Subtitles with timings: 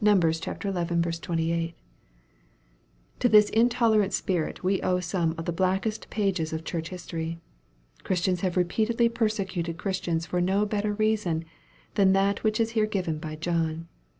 [0.03, 0.07] xi.
[1.21, 1.73] 28.)
[3.19, 7.39] To this intolerant spirit we owe some of the blackest pages of Church history.
[8.03, 11.45] Christians have repeatedly persecuted Christians for no better reason
[11.93, 13.87] than that which is here given by John.